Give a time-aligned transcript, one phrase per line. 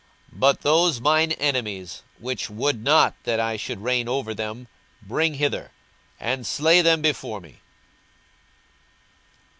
[0.31, 4.67] 42:019:027 But those mine enemies, which would not that I should reign over them,
[5.03, 5.69] bring hither,
[6.19, 7.59] and slay them before me.